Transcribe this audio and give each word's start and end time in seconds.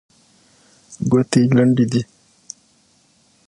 ګوتې 1.11 1.41
لنډې 1.55 1.85
دي. 1.91 2.01